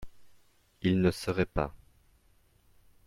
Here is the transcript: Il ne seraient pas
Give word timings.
Il 0.81 0.99
ne 0.99 1.11
seraient 1.11 1.45
pas 1.45 1.75